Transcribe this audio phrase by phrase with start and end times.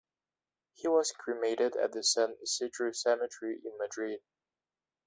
[0.73, 4.21] He was cremated at the San Isidro cemetery in Madrid.